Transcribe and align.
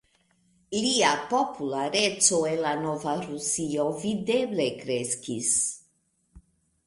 Lia 0.83 1.09
populareco 1.33 2.39
en 2.53 2.57
la 2.63 2.71
nova 2.85 3.13
Rusio 3.25 3.85
videble 4.05 4.67
kreskis. 4.79 5.53